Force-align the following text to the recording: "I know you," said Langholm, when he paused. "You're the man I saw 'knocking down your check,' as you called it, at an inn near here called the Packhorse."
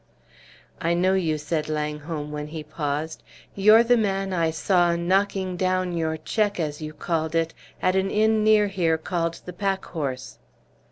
"I 0.81 0.95
know 0.95 1.13
you," 1.13 1.37
said 1.37 1.69
Langholm, 1.69 2.31
when 2.31 2.47
he 2.47 2.63
paused. 2.63 3.21
"You're 3.53 3.83
the 3.83 3.97
man 3.97 4.33
I 4.33 4.49
saw 4.49 4.95
'knocking 4.95 5.57
down 5.57 5.95
your 5.95 6.17
check,' 6.17 6.59
as 6.59 6.81
you 6.81 6.91
called 6.91 7.35
it, 7.35 7.53
at 7.83 7.95
an 7.95 8.09
inn 8.09 8.43
near 8.43 8.65
here 8.67 8.97
called 8.97 9.41
the 9.45 9.53
Packhorse." 9.53 10.39